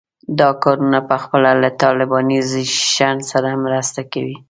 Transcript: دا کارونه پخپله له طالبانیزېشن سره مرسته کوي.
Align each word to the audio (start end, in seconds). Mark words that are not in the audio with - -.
دا 0.39 0.49
کارونه 0.63 0.99
پخپله 1.11 1.51
له 1.61 1.69
طالبانیزېشن 1.83 3.15
سره 3.31 3.49
مرسته 3.65 4.01
کوي. 4.13 4.35